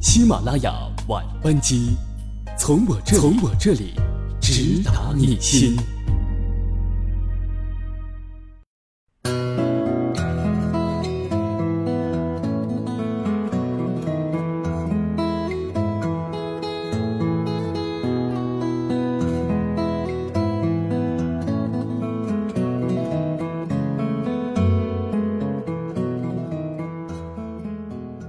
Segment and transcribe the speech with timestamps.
[0.00, 0.72] 喜马拉雅
[1.08, 1.96] 晚班机，
[2.56, 3.94] 从我这从我这里
[4.40, 5.76] 直达你心。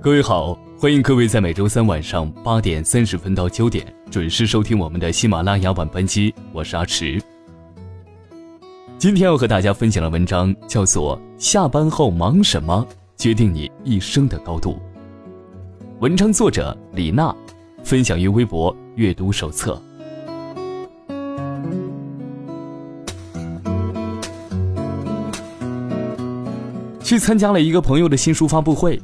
[0.00, 7.22] 各位好，欢迎各位在每周三晚上八点三十分到九点准时收听我们的喜马拉雅晚班机，我是阿迟。
[8.98, 12.84] 今天要和大家分享的文章叫做《下班后忙什么
[13.16, 14.72] 决定你一生的高度》。
[16.00, 17.32] 文章作者李娜，
[17.84, 19.80] 分享于微博阅读手册。
[27.04, 29.00] 去参加了一个朋友的新书发布会。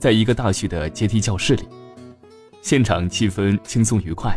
[0.00, 1.68] 在一个大学的阶梯教室里，
[2.62, 4.34] 现场气氛轻松愉快。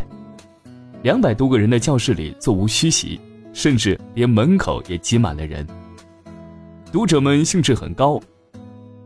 [1.03, 3.17] 两百多个人的教室里座无虚席，
[3.53, 5.65] 甚至连门口也挤满了人。
[6.91, 8.21] 读者们兴致很高。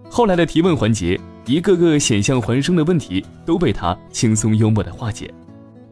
[0.10, 5.32] 后来的提问环节，一个个险象环生的问题都被他轻松幽默的化解，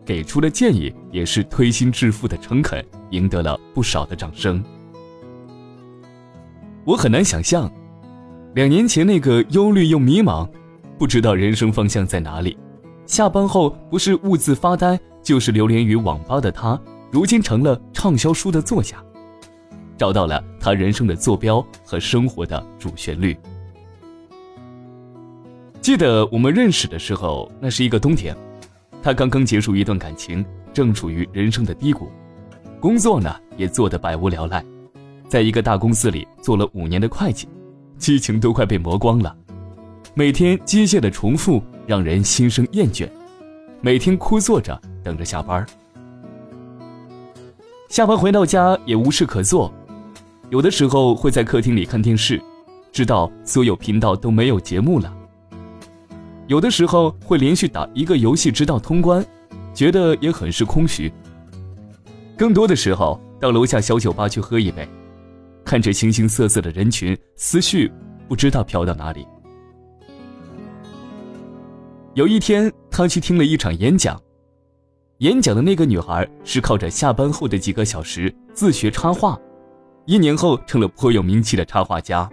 [0.04, 4.64] 给出的建议也是推心置腹的诚恳，赢得了不少的掌声。
[6.86, 7.72] 我很难想象。
[8.54, 10.48] 两年前那个忧虑又迷茫，
[10.98, 12.58] 不知道人生方向在哪里，
[13.06, 16.80] 下班后不是兀自发呆，就是流连于网吧的他，
[17.12, 18.98] 如今成了畅销书的作家，
[19.98, 23.38] 找到了他人生的坐标和生活的主旋律。
[25.82, 28.36] 记得我们认识的时候，那是一个冬天，
[29.04, 32.08] 他刚刚结束一段感情，正处于人生的低谷，
[32.80, 34.64] 工作呢也做得百无聊赖，
[35.28, 37.48] 在一个大公司里做了五年的会计。
[37.98, 39.36] 激情都快被磨光了，
[40.17, 43.05] 每天机械的重复让人心生厌倦，
[43.81, 45.66] 每天枯坐着等着下班。
[47.89, 49.70] 下班回到家也无事可做，
[50.49, 52.42] 有的时候会在客厅里看电视，
[52.93, 55.11] 直到所有频道都没有节目了；
[56.48, 59.23] 有的时候会连续打一个游戏直到通关，
[59.73, 61.11] 觉得也很是空虚。
[62.37, 64.87] 更多的时候到楼下小酒吧去喝一杯。
[65.65, 67.92] 看着形形色色的人群，思绪
[68.30, 69.27] 不知道飘到哪里。
[72.15, 74.17] 有一天，他去听了一场演讲，
[75.17, 79.37] 演讲的那个女孩是靠着下班后的几个小时自学插画，
[80.05, 82.30] 一年后成了颇有名气的插画家，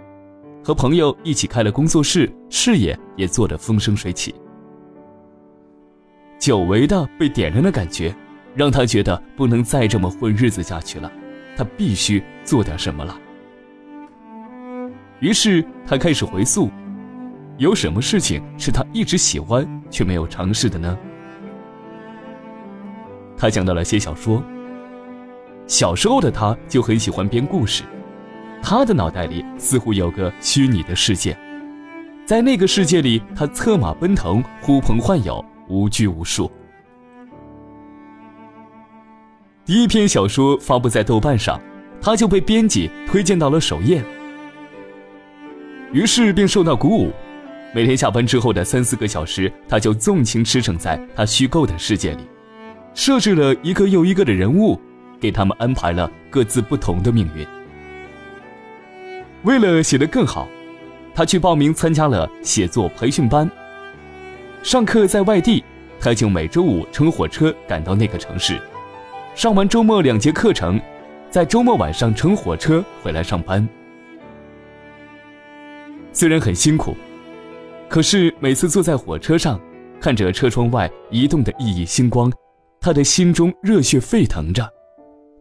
[0.62, 4.32] 和朋友一起开了工作室，事业也做得风生水起。
[6.38, 8.14] 久违的被点燃的感觉，
[8.54, 11.10] 让他觉得不能再这么混日子下去了。
[11.56, 13.18] 他必须做点什么了。
[15.18, 16.70] 于是他开始回溯，
[17.62, 20.98] 有什么事情是他一直喜欢却没有尝试的呢？
[23.36, 24.42] 他想到了写小说。
[25.68, 27.84] 小时候的他就很喜欢编故事，
[28.60, 31.38] 他的脑袋里似乎有个虚拟的世界，
[32.26, 36.50] 在那个世界里，他策马奔腾，呼朋唤友，无拘无束。
[39.64, 41.60] 第一篇小说发布在豆瓣上，
[42.00, 44.02] 他就被编辑推荐到了首页。
[45.92, 47.12] 于是便受到鼓舞，
[47.74, 52.28] 每天下班之后的三四个小时，他就纵情驰骋在他虚构的世界里，
[52.92, 54.78] 设置了一个又一个的人物，
[55.18, 57.46] 给他们安排了各自不同的命运。
[59.44, 60.46] 为了写得更好，
[61.14, 63.50] 他去报名参加了写作培训班。
[64.62, 65.64] 上课在外地，
[65.98, 68.60] 他就每周五乘火车赶到那个城市。
[69.34, 70.78] 上完周末两节课程，
[71.30, 73.66] 在周末晚上乘火车回来上班。
[76.12, 76.94] 虽然很辛苦，
[77.92, 79.60] 可是每次坐在火车上，
[80.00, 82.32] 看着车窗外移动的熠熠星光，
[82.80, 84.66] 他的心中热血沸腾着，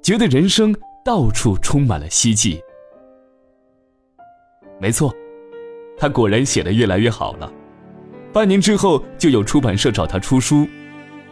[0.03, 0.75] 觉得人生
[1.05, 2.59] 到处充满了希冀。
[4.81, 5.15] 没错，
[5.97, 7.49] 他果然写得越来越好了。
[8.33, 10.67] 半年之后，就有出版社找他出书，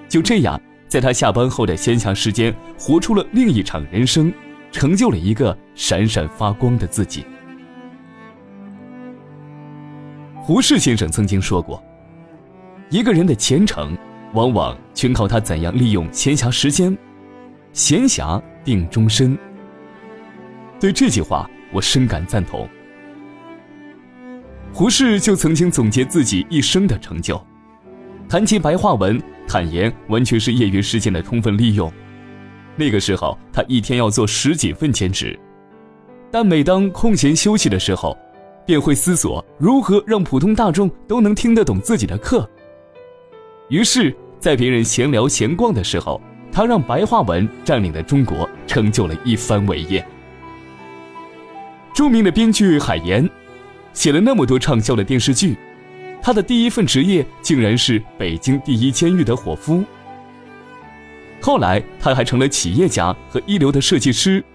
[0.08, 0.58] 就这样。
[0.88, 4.34] 在他下班后的闲暇时间，活出了另一场人生，
[4.72, 7.26] 成就了一个闪闪发光的自己。
[10.50, 11.80] 胡适先生曾经说过
[12.90, 13.96] ：“一个人的前程，
[14.34, 16.98] 往往全靠他怎样利用闲暇时间，
[17.72, 19.38] 闲暇定终身。”
[20.82, 22.68] 对这句话，我深感赞同。
[24.74, 27.40] 胡适就曾经总结自己一生的成就，
[28.28, 29.22] 谈及白话文。
[29.48, 31.94] 坦言，完全是业余时间的充分利用。
[32.76, 35.40] 那个时候，他一天要做十几份兼职，
[36.32, 38.18] 但每当空闲休息的时候，
[38.70, 42.48] 便会思索如何让普通大众都能听得懂自己的课。
[43.68, 46.22] 于是，在别人闲聊闲逛的时候，
[46.52, 50.06] 他让白话文占领了中国，成就了一番伟业。
[51.96, 53.28] 著名的编剧海岩，
[53.92, 55.58] 写了那么多畅销的电视剧，
[56.22, 59.84] 他的第一份职业竟然是北京第一监狱的伙夫。
[61.42, 64.46] 后来，他还成了企业家和一流的设计师，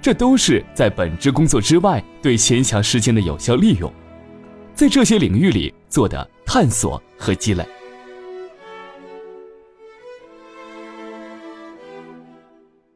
[0.00, 3.92] 这都是在本职工作之外对闲暇时间的有效利用，
[4.74, 7.66] 在这些领域里做的探索和积累。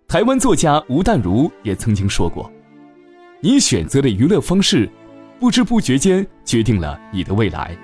[0.07, 2.51] 台湾作家吴淡如也曾经说过
[3.41, 4.91] ：“你选择的娱乐方式，
[5.39, 7.77] 不知不觉间决定了你的未来。”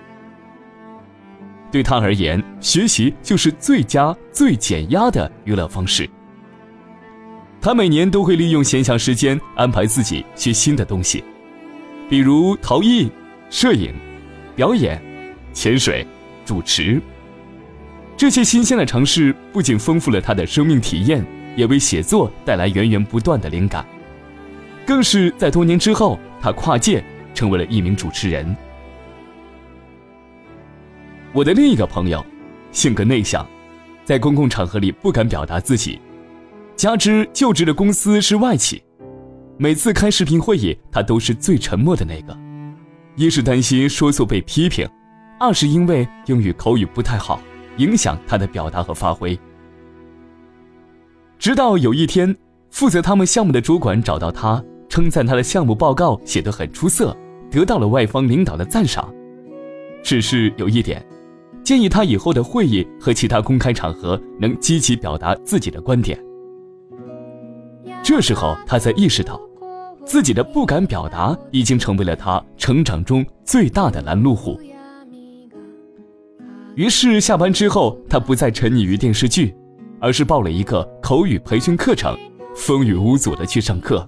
[1.70, 6.08] 对他而言，学习就是最佳、最减压的娱乐方式。
[7.66, 11.24] 他每年都会利用闲暇时间安排自己学新的东西，
[12.08, 13.10] 比如陶艺、
[13.50, 13.92] 摄影、
[14.54, 15.02] 表演、
[15.52, 16.06] 潜水、
[16.44, 17.02] 主持。
[18.16, 21.26] 这些新鲜的尝试不仅丰富了他的生命体验，
[21.56, 23.84] 也为写作带来源源不断的灵感。
[24.86, 27.02] 更是在多年之后，他跨界
[27.34, 28.56] 成为了一名主持人。
[31.32, 32.24] 我的另一个朋友，
[32.70, 33.44] 性格内向，
[34.04, 35.98] 在公共场合里不敢表达自己，
[36.76, 38.82] 加之就职的公司是外企，
[39.56, 42.36] 每次开视频会议，他都是最沉默的那个。
[43.16, 44.86] 一是担心说错被批评，
[45.40, 47.40] 二是因为英语口语不太好，
[47.78, 49.38] 影响他的表达和发挥。
[51.38, 52.36] 直到有一天，
[52.70, 57.16] 负责他们项目的主管找到他，称赞他的项目报告写得很出色，
[57.50, 59.10] 得到了外方领导的赞赏。
[60.02, 61.02] 只是有一点。
[61.64, 66.16] 建议他以后的会议和其他公开场合能积极表达自己的观点。
[68.08, 69.36] 这时候，他才意识到，
[70.04, 74.56] 自己的不敢表达已经成为了他成长中最大的拦路虎。
[76.76, 79.52] 于是，下班之后，他不再沉溺于电视剧，
[79.98, 82.16] 而是报了一个口语培训课程，
[82.54, 84.06] 风雨无阻的去上课。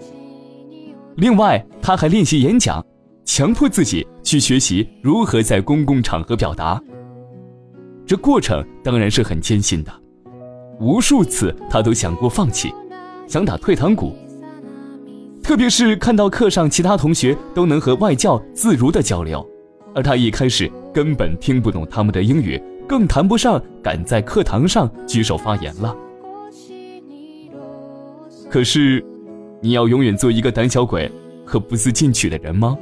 [1.17, 2.81] 另外，他还练习演讲，
[3.25, 6.81] 强迫自己去学习如何在公共场合表达。
[8.07, 9.91] 这过程当然是很艰辛的，
[10.79, 12.73] 无数次他都想过放弃，
[13.29, 14.17] 想打退堂鼓。
[15.43, 19.49] 特别是看到课上其他同学都能和外教自如的交流，
[19.95, 25.95] 而他一开始根本听不懂他们的英语，更谈不上敢在课堂上举手发言了。
[28.51, 29.05] 可是，
[29.61, 31.11] 你要永远做一个胆小鬼
[31.45, 32.77] 和不思进取的人吗？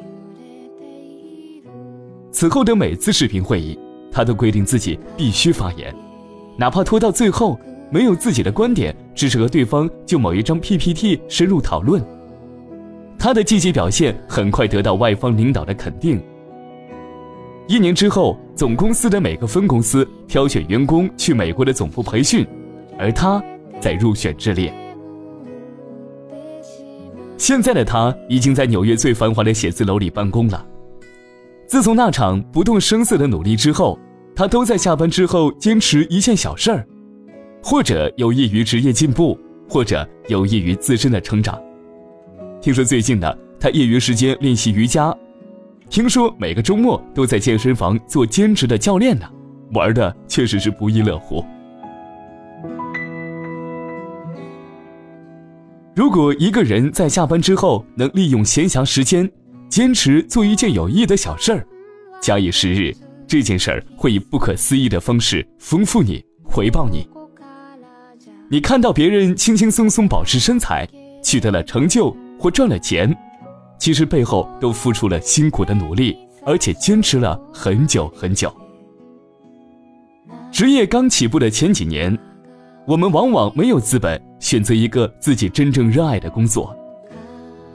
[2.31, 3.79] 此后的每次视频会议。
[4.09, 5.95] 他都规定自己必须发言，
[6.57, 7.61] 哪怕拖到最后
[7.91, 12.05] 没有自己的观点，只是和对方就某一张 PPT 深入讨论。
[13.19, 16.23] 他的积极表现很快得到外方领导的肯定。
[17.67, 22.47] 一年之后，总公司的每个分公司挑选员工去美国的总部培训，
[22.99, 23.43] 而他
[23.81, 24.73] 在入选之列。
[27.37, 30.65] 现在的他已经在纽约最繁华的写字楼里办公了。
[31.67, 33.99] 自从那场不动声色的努力之后。
[34.39, 36.87] 他都在下班之后坚持一件小事儿，
[37.69, 39.37] 或者有益于职业进步，
[39.69, 41.61] 或者有益于自身的成长。
[42.63, 45.13] 听说最近呢他业余时间练习瑜伽，
[45.91, 49.29] 听说每个周末都在健身房做兼职的教练呢，
[49.73, 51.45] 玩的确实是不亦乐乎。
[55.97, 59.29] 如果一个人在下班之后能利用闲暇时间，
[59.69, 61.67] 坚持做一件有益的小事儿，
[62.23, 62.95] 假以时日。
[63.27, 67.05] 这件事儿会以不可思议的方式丰富你，回报你。
[68.49, 70.89] 你看到别人轻轻松松保持身材，
[71.23, 73.13] 取得了成就或赚了钱，
[73.79, 78.53] 其实背后都付出了辛苦的努力，而且坚持了很久很久。
[80.53, 82.17] 职业刚起步的前几年，
[82.87, 86.75] 我们往往没有资本选择一个自己真正热爱的工作。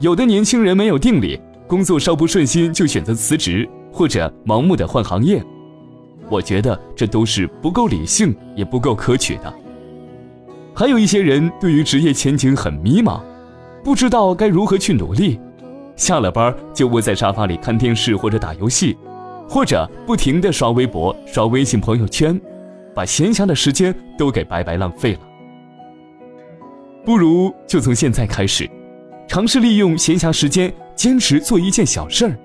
[0.00, 3.68] 有的年轻人没有定力，工作稍不顺心就选择辞职。
[3.94, 5.44] 或者盲目的换行业，
[6.30, 9.54] 我觉得这都是不够理性，也不够可取的。
[10.74, 13.20] 还有一些人对于职业前景很迷茫，
[13.84, 15.38] 不知道该如何去努力，
[15.96, 18.96] 下了班就窝在沙发里看电视或者打游戏，
[19.48, 22.40] 或者不停的刷微博、刷微信朋友圈，
[22.94, 25.20] 把闲暇的时间都给白白浪费了。
[27.04, 28.68] 不如就从现在开始，
[29.28, 32.38] 尝试利用闲暇时间，坚持做一件小事儿。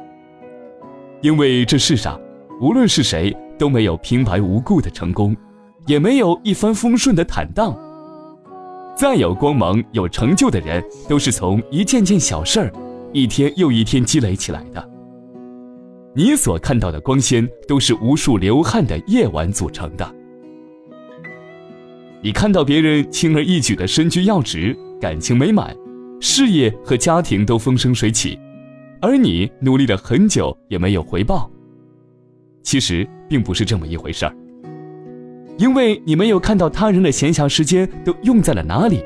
[1.22, 2.20] 因为这世上，
[2.60, 5.36] 无论是谁都没有平白无故的成功，
[5.86, 7.74] 也没有一帆风顺的坦荡。
[8.98, 12.74] 再有光芒、有成就的人，都是从一件件小事儿，
[13.14, 14.90] 一天又一天积累起来的。
[16.16, 20.16] 你所看到的光鲜，都是无数流汗的夜晚组成的。
[22.24, 25.78] 你看到别人轻而易举的身居要职，感情美满，
[26.20, 28.40] 事业和家庭都风生水起，
[29.00, 31.48] 而你努力了很久也没有回报。
[32.64, 34.36] 其实并不是这么一回事儿，
[35.58, 39.04] 因为你没有看到他人的闲暇时间都用在了哪里。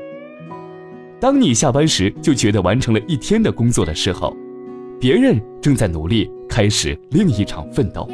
[1.18, 4.36] 当你下班时就觉得完成了一天的工作的时候，
[5.00, 8.08] 别人正在努力开始另一场奋斗。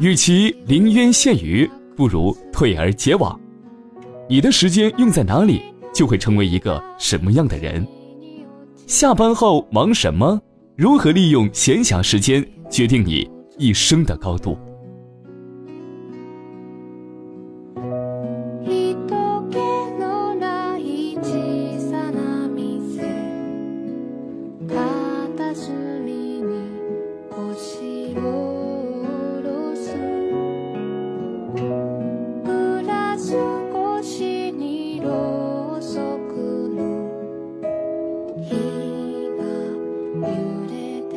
[0.00, 3.38] 与其临渊羡鱼，不如退而结网。
[4.28, 5.62] 你的时间用在哪里，
[5.94, 7.86] 就会成为一个什么样的人。
[8.92, 10.38] 下班后忙什么？
[10.76, 14.54] 如何利用闲暇时间，决定你一生的高度。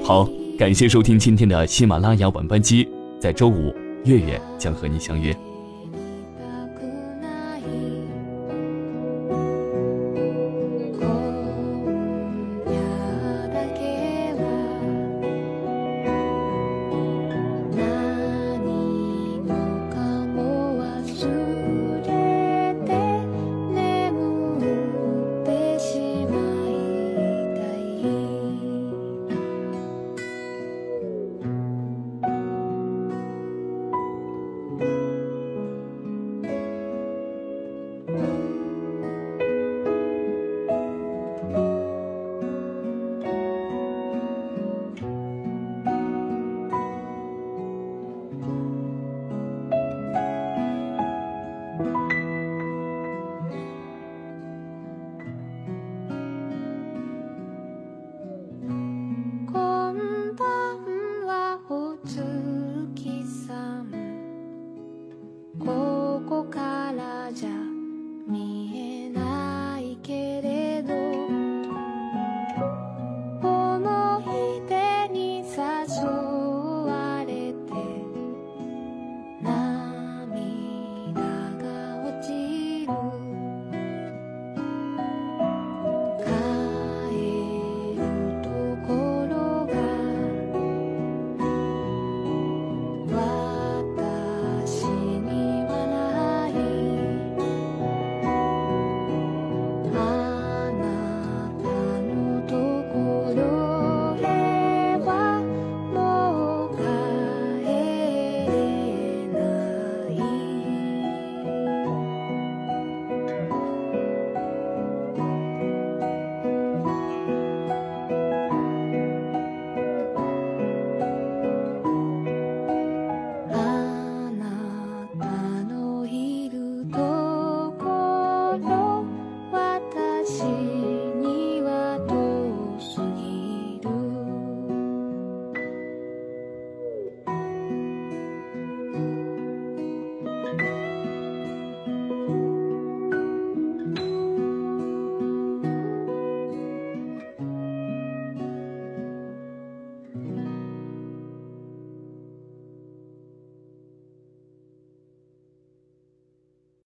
[0.08, 2.88] 好，感谢收听今天的喜马拉雅晚班机。
[3.20, 5.36] 在周五，月月将和你相约。